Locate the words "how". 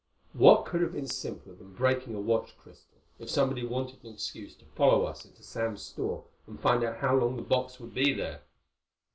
6.97-7.15